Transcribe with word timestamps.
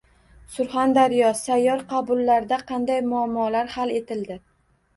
Surxondaryo: 0.53 1.27
sayyor 1.41 1.85
qabullarda 1.93 2.61
qanday 2.73 3.05
muammolar 3.13 3.73
hal 3.79 3.97
etildi? 4.03 4.43